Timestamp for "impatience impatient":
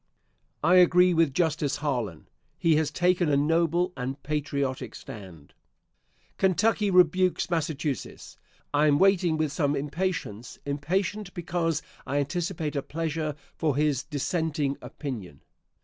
9.75-11.31